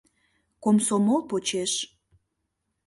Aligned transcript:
Комсомол 0.63 1.19
почеш 1.29 1.71